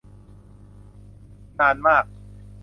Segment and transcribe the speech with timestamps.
[1.59, 2.05] นานมาก